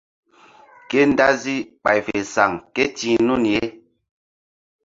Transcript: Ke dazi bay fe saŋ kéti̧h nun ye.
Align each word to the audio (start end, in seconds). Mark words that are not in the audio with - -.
Ke 0.89 1.01
dazi 1.17 1.55
bay 1.83 1.99
fe 2.05 2.15
saŋ 2.33 2.51
kéti̧h 2.75 3.19
nun 3.27 3.43
ye. 3.53 3.61